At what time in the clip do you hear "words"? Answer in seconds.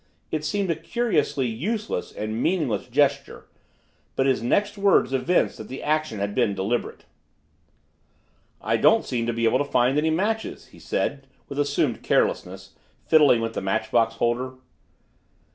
4.75-5.13